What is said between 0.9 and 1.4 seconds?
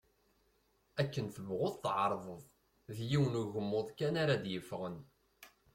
Akken